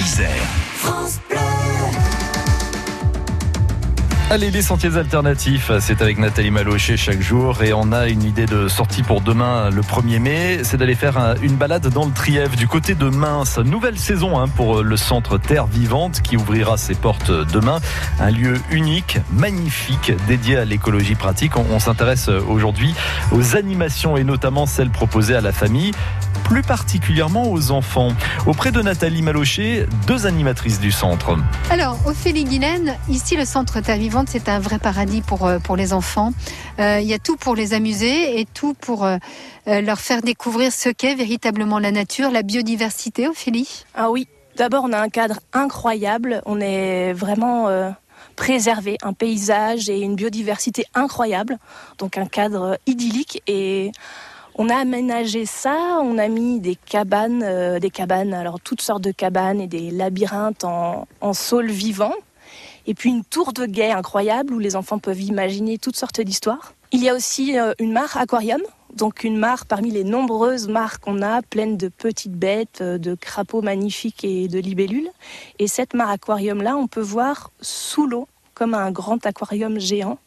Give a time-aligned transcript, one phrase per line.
[0.00, 0.28] Isère.
[0.76, 1.57] France Bleu.
[4.30, 8.44] Allez, les sentiers alternatifs, c'est avec Nathalie Malocher chaque jour et on a une idée
[8.44, 12.54] de sortie pour demain, le 1er mai, c'est d'aller faire une balade dans le Trièvre
[12.54, 13.56] du côté de Mince.
[13.56, 17.80] Nouvelle saison hein, pour le centre Terre Vivante qui ouvrira ses portes demain.
[18.20, 21.52] Un lieu unique, magnifique, dédié à l'écologie pratique.
[21.56, 22.94] On, s'intéresse aujourd'hui
[23.32, 25.92] aux animations et notamment celles proposées à la famille
[26.44, 28.08] plus particulièrement aux enfants.
[28.46, 31.36] Auprès de Nathalie Malocher, deux animatrices du centre.
[31.70, 35.76] Alors, Ophélie Guilaine, ici le centre Terre Vivante, c'est un vrai paradis pour, euh, pour
[35.76, 36.32] les enfants.
[36.78, 39.18] Euh, il y a tout pour les amuser et tout pour euh,
[39.66, 43.84] leur faire découvrir ce qu'est véritablement la nature, la biodiversité, Ophélie.
[43.94, 44.26] Ah oui,
[44.56, 47.68] d'abord on a un cadre incroyable, on est vraiment...
[48.34, 51.58] préservé, un paysage et une biodiversité incroyable,
[51.98, 53.90] donc un cadre idyllique et
[54.54, 59.12] on a aménagé ça, on a mis des cabanes, des cabanes, alors toutes sortes de
[59.12, 62.14] cabanes et des labyrinthes en, en saule vivant.
[62.88, 66.72] Et puis une tour de guet incroyable où les enfants peuvent imaginer toutes sortes d'histoires.
[66.90, 68.62] Il y a aussi euh, une mare aquarium,
[68.94, 73.14] donc une mare parmi les nombreuses mares qu'on a, pleines de petites bêtes, euh, de
[73.14, 75.10] crapauds magnifiques et de libellules.
[75.58, 80.18] Et cette mare aquarium-là, on peut voir sous l'eau, comme un grand aquarium géant.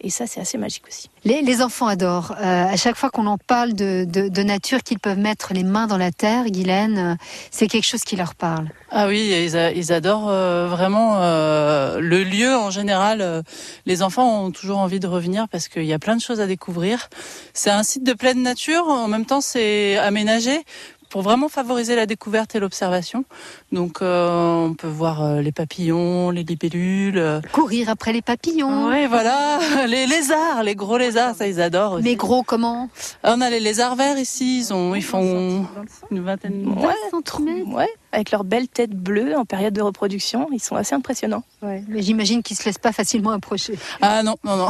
[0.00, 1.08] Et ça, c'est assez magique aussi.
[1.24, 2.32] Les, enfants adorent.
[2.40, 5.96] Euh, à chaque fois qu'on en parle de, nature, qu'ils peuvent mettre les mains dans
[5.96, 7.14] la terre, Guylaine, euh,
[7.50, 8.68] c'est quelque chose qui leur parle.
[8.90, 13.42] Ah oui, ils, adorent euh, vraiment le lieu en général.
[13.86, 16.46] les enfants ont toujours envie de revenir parce qu'il y a plein de choses à
[16.46, 17.08] découvrir.
[17.54, 18.86] C'est un site de pleine nature.
[18.88, 20.64] En même temps, c'est aménagé
[21.12, 23.26] pour vraiment favoriser la découverte et l'observation.
[23.70, 27.18] Donc euh, on peut voir euh, les papillons, les libellules.
[27.18, 27.42] Euh.
[27.52, 28.88] Courir après les papillons.
[28.88, 29.58] Oui, voilà.
[29.86, 31.94] Les lézards, les gros lézards, ça ils adorent.
[31.94, 32.04] Aussi.
[32.04, 32.88] Mais gros comment?
[33.24, 35.66] On a les lézards verts ici, ils, ont, ils font
[36.10, 40.48] une vingtaine de Ouais, avec leur belle tête bleue en période de reproduction.
[40.52, 41.42] Ils sont assez impressionnants.
[41.62, 43.78] Ouais, mais j'imagine qu'ils se laissent pas facilement approcher.
[44.00, 44.68] Ah non, non, non.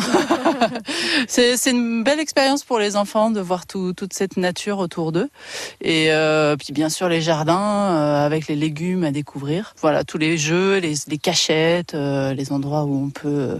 [1.28, 5.28] c'est une belle expérience pour les enfants de voir tout, toute cette nature autour d'eux.
[5.80, 9.74] Et euh, puis bien sûr les jardins euh, avec les légumes à découvrir.
[9.80, 13.58] Voilà, tous les jeux, les, les cachettes, euh, les endroits où on peut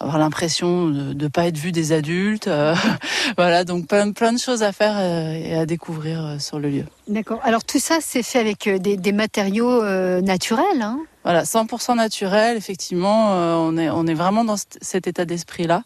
[0.00, 2.50] avoir l'impression de ne pas être vu des adultes.
[3.36, 6.84] voilà, donc plein, plein de choses à faire et à découvrir sur le lieu.
[7.10, 7.40] D'accord.
[7.42, 10.80] Alors tout ça, c'est fait avec des, des matériaux euh, naturels.
[10.80, 11.00] Hein?
[11.22, 13.54] Voilà, 100% naturel, effectivement, euh,
[13.92, 15.82] on est vraiment dans cet état d'esprit-là.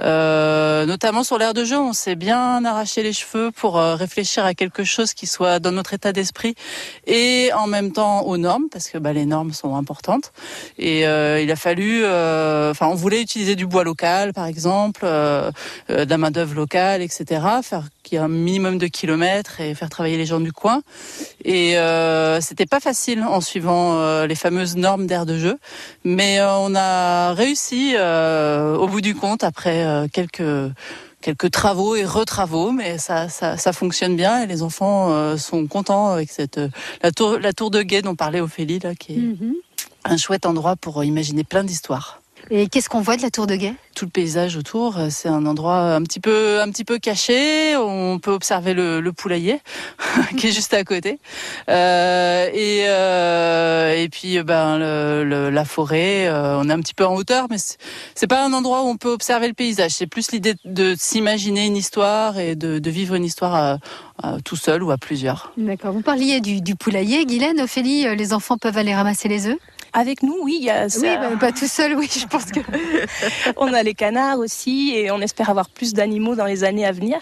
[0.00, 4.44] Euh, notamment sur l'air de jeu, on s'est bien arraché les cheveux pour euh, réfléchir
[4.44, 6.54] à quelque chose qui soit dans notre état d'esprit
[7.06, 10.32] et en même temps aux normes, parce que bah, les normes sont importantes.
[10.76, 15.52] Et il a fallu, enfin, on voulait utiliser du bois local, par exemple, de
[15.88, 17.42] la main d'œuvre locale, etc.
[17.62, 20.82] Faire qu'il y ait un minimum de kilomètres et faire travailler les gens du coin.
[21.44, 21.76] Et
[22.40, 25.58] c'était pas facile en suivant les fameuses normes d'air de jeu.
[26.04, 30.72] Mais euh, on a réussi euh, au bout du compte après euh, quelques
[31.20, 36.08] quelques travaux et retravaux, mais ça, ça, ça fonctionne bien et les enfants sont contents
[36.08, 36.60] avec cette
[37.02, 39.54] la tour la tour de guet dont parlait Ophélie là, qui est mhm.
[40.04, 42.20] un chouette endroit pour imaginer plein d'histoires.
[42.50, 43.74] Et qu'est-ce qu'on voit de la tour de Guet?
[43.94, 47.76] Tout le paysage autour, euh, c'est un endroit un petit peu, un petit peu caché.
[47.76, 49.60] On peut observer le, le poulailler
[50.36, 51.18] qui est juste à côté,
[51.68, 56.26] euh, et euh, et puis ben le, la forêt.
[56.26, 57.56] Euh, on est un petit peu en hauteur, mais
[58.14, 59.92] c'est pas un endroit où on peut observer le paysage.
[59.92, 63.78] C'est plus l'idée de s'imaginer une histoire et de, de vivre une histoire
[64.44, 65.52] tout seul ou à plusieurs.
[65.56, 65.92] D'accord.
[65.92, 68.14] Vous parliez du, du poulailler, Guylaine, Ophélie.
[68.16, 69.58] Les enfants peuvent aller ramasser les œufs?
[69.94, 70.56] Avec nous, oui.
[70.58, 72.60] Il y a Oui, bah, pas tout seul, oui, je pense que.
[73.56, 76.92] on a les canards aussi et on espère avoir plus d'animaux dans les années à
[76.92, 77.20] venir.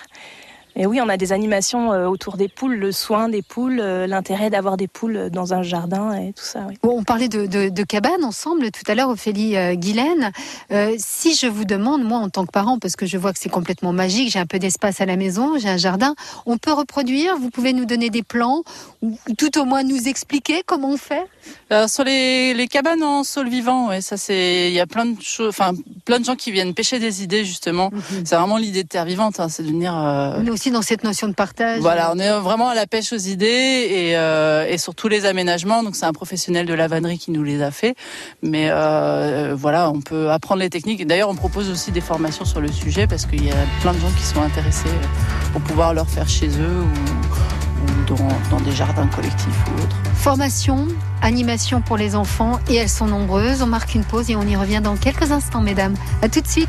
[0.75, 4.07] Et oui, on a des animations euh, autour des poules, le soin des poules, euh,
[4.07, 6.61] l'intérêt d'avoir des poules dans un jardin et tout ça.
[6.69, 6.79] Oui.
[6.83, 10.33] Bon, on parlait de, de, de cabanes ensemble tout à l'heure, Ophélie euh, Guylaine.
[10.71, 13.39] Euh, si je vous demande, moi en tant que parent, parce que je vois que
[13.39, 16.15] c'est complètement magique, j'ai un peu d'espace à la maison, j'ai un jardin,
[16.47, 17.37] on peut reproduire?
[17.37, 18.63] Vous pouvez nous donner des plans
[19.03, 21.27] ou tout au moins nous expliquer comment on fait?
[21.69, 25.07] Alors, Sur les, les, cabanes en sol vivant, ouais, ça c'est, il y a plein
[25.07, 25.73] de choses, enfin
[26.05, 27.91] plein de gens qui viennent pêcher des idées justement.
[27.93, 28.25] Mhm.
[28.25, 29.93] C'est vraiment l'idée de terre vivante, hein, c'est de venir
[30.71, 31.81] dans cette notion de partage.
[31.81, 35.27] Voilà, on est vraiment à la pêche aux idées et, euh, et sur tous les
[35.27, 35.83] aménagements.
[35.83, 37.95] Donc c'est un professionnel de la vannerie qui nous les a fait.
[38.43, 41.07] Mais euh, voilà, on peut apprendre les techniques.
[41.07, 43.99] D'ailleurs, on propose aussi des formations sur le sujet parce qu'il y a plein de
[43.99, 44.91] gens qui sont intéressés
[45.53, 49.97] pour pouvoir leur faire chez eux ou, dans, dans, des jardins collectifs ou autres.
[50.15, 50.87] Formation,
[51.21, 53.63] animation pour les enfants et elles sont nombreuses.
[53.63, 55.95] On marque une pause et on y revient dans quelques instants, mesdames.
[56.23, 56.69] À tout de suite.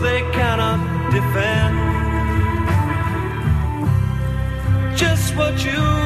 [0.00, 0.78] they cannot
[1.10, 1.76] defend.
[4.96, 6.05] Just what you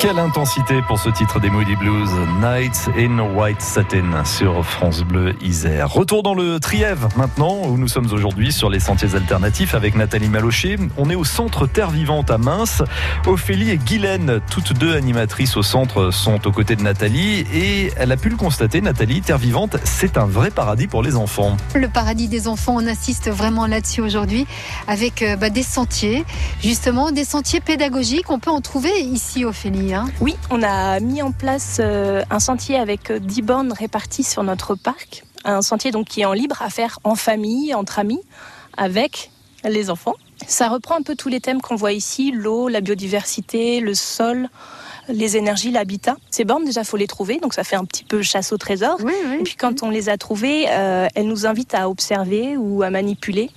[0.00, 5.34] Quelle intensité pour ce titre des Moody Blues, Nights in White Satin sur France Bleu
[5.42, 5.92] Isère.
[5.92, 10.30] Retour dans le Trièvre maintenant, où nous sommes aujourd'hui sur les sentiers alternatifs avec Nathalie
[10.30, 10.78] Malochet.
[10.96, 12.82] On est au centre Terre Vivante à Mince.
[13.26, 18.10] Ophélie et Guylaine, toutes deux animatrices au centre, sont aux côtés de Nathalie et elle
[18.10, 21.58] a pu le constater, Nathalie, Terre Vivante, c'est un vrai paradis pour les enfants.
[21.74, 24.46] Le paradis des enfants, on insiste vraiment là-dessus aujourd'hui
[24.88, 26.24] avec euh, bah, des sentiers,
[26.62, 28.30] justement des sentiers pédagogiques.
[28.30, 29.89] On peut en trouver ici, Ophélie.
[30.20, 34.42] Oui, on a mis en place euh, un sentier avec euh, 10 bornes réparties sur
[34.44, 35.24] notre parc.
[35.44, 38.20] Un sentier donc qui est en libre à faire en famille, entre amis,
[38.76, 39.30] avec
[39.64, 40.14] les enfants.
[40.46, 44.48] Ça reprend un peu tous les thèmes qu'on voit ici, l'eau, la biodiversité, le sol,
[45.08, 46.16] les énergies, l'habitat.
[46.30, 48.98] Ces bornes, déjà, faut les trouver, donc ça fait un petit peu chasse au trésor.
[49.02, 49.36] Oui, oui.
[49.40, 52.90] Et puis quand on les a trouvées, euh, elles nous invitent à observer ou à
[52.90, 53.50] manipuler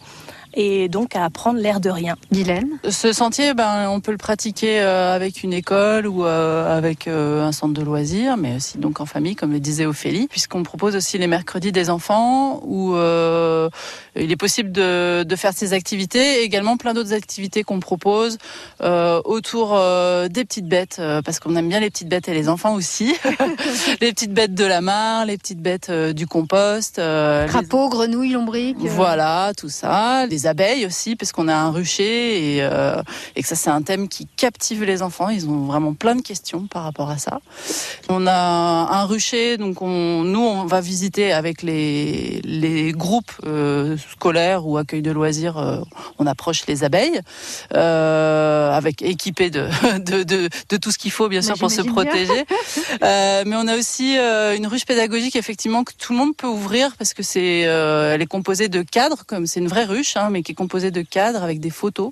[0.53, 2.15] et donc à apprendre l'air de rien.
[2.31, 7.07] Guylaine Ce sentier, ben, on peut le pratiquer euh, avec une école ou euh, avec
[7.07, 10.63] euh, un centre de loisirs, mais aussi donc en famille, comme le disait Ophélie, puisqu'on
[10.63, 13.69] propose aussi les mercredis des enfants où euh,
[14.15, 18.37] il est possible de, de faire ces activités et également plein d'autres activités qu'on propose
[18.81, 22.49] euh, autour euh, des petites bêtes, parce qu'on aime bien les petites bêtes et les
[22.49, 23.15] enfants aussi.
[24.01, 26.99] les petites bêtes de la mare, les petites bêtes euh, du compost.
[26.99, 30.25] euh, les- Crapauds, grenouilles, lombriques voilà, tout ça.
[30.27, 33.01] Les abeilles aussi, parce qu'on a un rucher et, euh,
[33.35, 35.29] et que ça, c'est un thème qui captive les enfants.
[35.29, 37.39] Ils ont vraiment plein de questions par rapport à ça.
[38.09, 43.97] On a un rucher, donc on, nous, on va visiter avec les, les groupes euh,
[44.11, 45.57] scolaires ou accueil de loisirs.
[45.57, 45.77] euh,
[46.19, 47.19] on approche les abeilles,
[47.71, 49.67] avec équipés de,
[49.99, 52.45] de, de, de tout ce qu'il faut, bien sûr, pour se protéger.
[53.01, 57.13] Mais on a aussi une ruche pédagogique, effectivement, que tout le monde peut ouvrir parce
[57.13, 60.51] que c'est, elle est composée de cadres, comme c'est une vraie ruche, hein, mais qui
[60.51, 62.11] est composée de cadres avec des photos.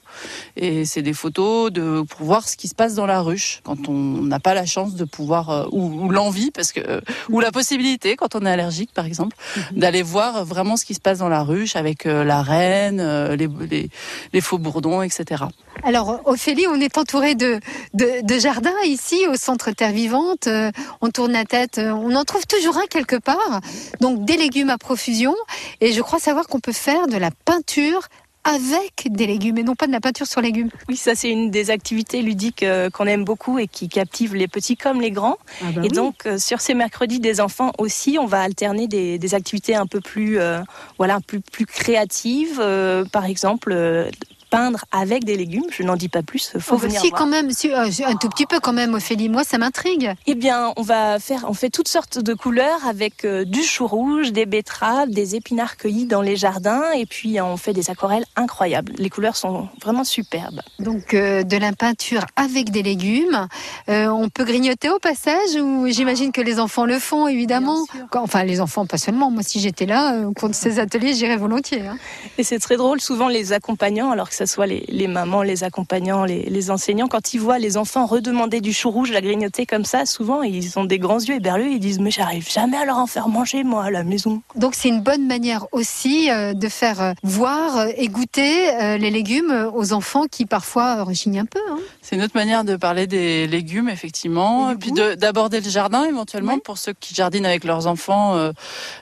[0.55, 3.89] Et c'est des photos de pour voir ce qui se passe dans la ruche quand
[3.89, 7.39] on n'a pas la chance de pouvoir euh, ou, ou l'envie parce que euh, ou
[7.39, 9.35] la possibilité quand on est allergique, par exemple,
[9.71, 13.01] d'aller voir vraiment ce qui se passe dans la ruche avec euh, la reine,
[13.33, 13.89] les, les,
[14.33, 15.45] les faux bourdons, etc.
[15.83, 17.59] Alors, Ophélie, on est entouré de,
[17.93, 20.47] de, de jardins ici au centre Terre Vivante.
[20.47, 23.61] Euh, on tourne la tête, euh, on en trouve toujours un quelque part.
[23.99, 25.35] Donc, des légumes à profusion.
[25.79, 28.09] Et je crois savoir qu'on peut faire de la peinture
[28.43, 30.69] avec des légumes et non pas de la peinture sur légumes.
[30.89, 34.47] Oui, ça c'est une des activités ludiques euh, qu'on aime beaucoup et qui captive les
[34.47, 35.37] petits comme les grands.
[35.83, 39.75] et donc euh, sur ces mercredis des enfants aussi, on va alterner des, des activités
[39.75, 40.59] un peu plus, euh,
[40.97, 42.59] voilà, plus, plus créatives.
[42.59, 44.09] euh, par exemple, euh,
[44.51, 45.65] peindre avec des légumes.
[45.71, 46.51] Je n'en dis pas plus.
[46.59, 47.19] Faut Oh, bah venir si, voir.
[47.21, 49.29] quand même, si, euh, un tout petit peu quand même, Ophélie.
[49.29, 50.13] Moi, ça m'intrigue.
[50.27, 53.87] Eh bien, on va faire, on fait toutes sortes de couleurs avec euh, du chou
[53.87, 58.25] rouge, des betteraves, des épinards cueillis dans les jardins, et puis on fait des aquarelles
[58.35, 58.93] incroyables.
[58.97, 60.61] Les couleurs sont vraiment superbes.
[60.79, 63.47] Donc, euh, de la peinture avec des légumes.
[63.87, 67.85] On peut grignoter au passage ou j'imagine que les enfants le font, évidemment.
[68.13, 69.31] Enfin, les enfants, pas seulement.
[69.31, 71.81] Moi, si j'étais là, au cours de ces ateliers, j'irais volontiers.
[71.87, 71.97] hein.
[72.37, 75.63] Et c'est très drôle, souvent les accompagnants, alors que ce soit les, les mamans, les
[75.63, 79.65] accompagnants, les, les enseignants, quand ils voient les enfants redemander du chou rouge, la grignoter
[79.65, 82.85] comme ça, souvent ils ont des grands yeux éberlus, ils disent mais j'arrive jamais à
[82.85, 84.41] leur en faire manger moi à la maison.
[84.55, 89.09] Donc, c'est une bonne manière aussi euh, de faire euh, voir euh, et goûter les
[89.11, 91.59] légumes aux enfants qui parfois rechignent un peu.
[91.71, 91.77] hein.
[92.01, 96.53] C'est une autre manière de parler des légumes, effectivement, Et puis d'aborder le jardin éventuellement
[96.55, 96.61] Oui.
[96.63, 98.35] pour ceux qui jardinent avec leurs enfants.
[98.35, 98.51] euh,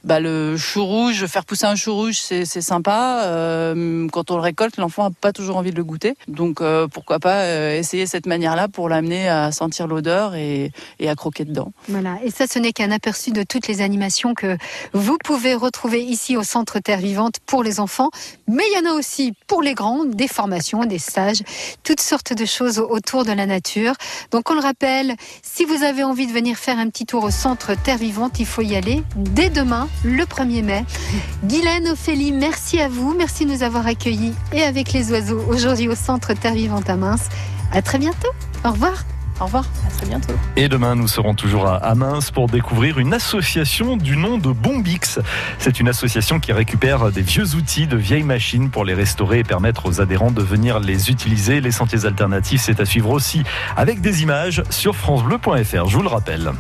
[0.04, 3.22] bah, le chou rouge, faire pousser un chou rouge, c'est c'est sympa.
[3.26, 6.16] Euh, quand on le récolte, l'enfant n'a pas toujours envie de le goûter.
[6.28, 11.10] Donc euh, pourquoi pas euh, essayer cette manière-là pour l'amener à sentir l'odeur et, et
[11.10, 11.72] à croquer dedans.
[11.88, 12.18] Voilà.
[12.24, 14.58] Et ça, ce n'est qu'un aperçu de toutes les animations que
[14.94, 18.10] vous pouvez retrouver ici au Centre Terre Vivante pour les enfants.
[18.48, 21.42] Mais il y en a aussi pour les grands, des formations, des stages,
[21.84, 23.94] toutes sortes de choses autour de la nature.
[24.32, 27.32] Donc, on le rappelle, si vous avez envie de venir faire un petit tour au
[27.32, 30.86] Centre Terre Vivante, il faut y aller dès demain, le 1er mai.
[31.44, 33.14] Guylaine, Ophélie, merci à vous.
[33.14, 35.19] Merci de nous avoir accueillis et avec les oiseaux
[35.50, 37.30] aujourd'hui au Centre Terre Vivante à Mince.
[37.72, 38.30] À très bientôt.
[38.64, 38.94] Au revoir.
[39.40, 39.66] Au revoir.
[39.88, 40.34] À très bientôt.
[40.58, 44.52] Et demain, nous serons toujours à à Mince pour découvrir une association du nom de
[44.52, 45.20] Bombix.
[45.60, 49.44] C'est une association qui récupère des vieux outils, de vieilles machines pour les restaurer et
[49.44, 51.62] permettre aux adhérents de venir les utiliser.
[51.62, 53.44] Les sentiers alternatifs, c'est à suivre aussi
[53.78, 55.88] avec des images sur francebleu.fr.
[55.88, 56.52] Je vous le rappelle.